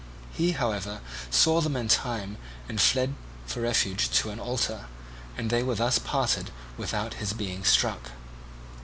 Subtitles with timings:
[0.31, 0.99] He, however,
[1.29, 3.13] saw them in time and fled
[3.45, 4.87] for refuge to an altar;
[5.37, 8.09] and they were thus parted without his being struck.